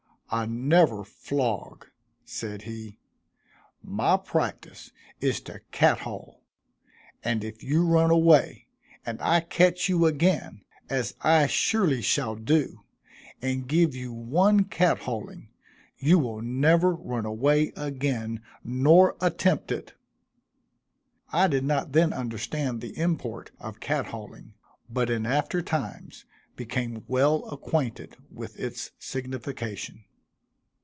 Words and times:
"I 0.33 0.45
never 0.45 1.03
flog," 1.03 1.87
said 2.23 2.61
he, 2.61 2.97
"my 3.83 4.15
practice 4.15 4.93
is 5.19 5.41
to 5.41 5.59
cat 5.71 5.97
haul; 5.99 6.41
and 7.21 7.43
if 7.43 7.61
you 7.61 7.85
run 7.85 8.11
away, 8.11 8.67
and 9.05 9.21
I 9.21 9.41
catch 9.41 9.89
you 9.89 10.05
again 10.05 10.63
as 10.89 11.15
I 11.19 11.47
surely 11.47 12.01
shall 12.01 12.37
do 12.37 12.85
and 13.41 13.67
give 13.67 13.93
you 13.93 14.13
one 14.13 14.63
cat 14.63 14.99
hauling, 14.99 15.49
you 15.97 16.17
will 16.17 16.41
never 16.41 16.93
run 16.95 17.25
away 17.25 17.73
again, 17.75 18.41
nor 18.63 19.17
attempt 19.19 19.69
it." 19.69 19.95
I 21.33 21.47
did 21.47 21.65
not 21.65 21.91
then 21.91 22.13
understand 22.13 22.79
the 22.79 22.97
import 22.97 23.51
of 23.59 23.81
cat 23.81 24.05
hauling, 24.05 24.53
but 24.89 25.09
in 25.09 25.25
after 25.25 25.61
times, 25.61 26.23
became 26.55 27.03
well 27.09 27.43
acquainted 27.49 28.15
with 28.31 28.57
its 28.57 28.91
signification. 28.97 30.05